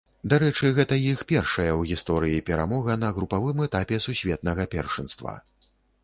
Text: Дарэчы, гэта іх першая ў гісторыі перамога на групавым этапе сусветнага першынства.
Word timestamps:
Дарэчы, 0.31 0.69
гэта 0.77 0.95
іх 1.09 1.19
першая 1.31 1.67
ў 1.67 1.81
гісторыі 1.89 2.39
перамога 2.47 2.95
на 3.03 3.09
групавым 3.17 3.61
этапе 3.67 3.99
сусветнага 4.07 4.65
першынства. 4.73 5.35